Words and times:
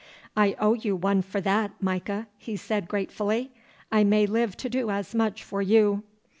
'I 0.35 0.55
owe 0.59 0.73
you 0.73 0.95
one 0.95 1.21
for 1.21 1.39
that, 1.41 1.73
Micah,' 1.79 2.25
he 2.35 2.55
said 2.55 2.87
gratefully. 2.87 3.51
'I 3.91 4.03
may 4.05 4.25
live 4.25 4.57
to 4.57 4.67
do 4.67 4.89
as 4.89 5.13
much 5.13 5.43
for 5.43 5.61
you. 5.61 6.01